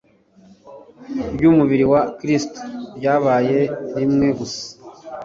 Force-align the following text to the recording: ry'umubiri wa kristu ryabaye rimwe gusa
ry'umubiri 1.33 1.85
wa 1.91 2.01
kristu 2.17 2.59
ryabaye 2.97 3.59
rimwe 3.99 4.27
gusa 4.39 4.63